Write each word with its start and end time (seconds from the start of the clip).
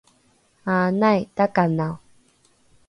aanai 0.75 1.19
takanao 1.35 1.95